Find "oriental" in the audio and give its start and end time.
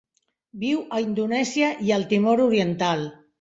2.47-3.07